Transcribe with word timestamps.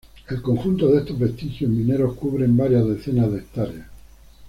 El 0.29 0.41
conjunto 0.41 0.87
de 0.87 0.97
estos 1.01 1.19
vestigios 1.19 1.69
mineros 1.69 2.15
cubren 2.17 2.57
varias 2.57 2.87
decenas 2.87 3.31
de 3.31 3.37
hectáreas. 3.37 3.87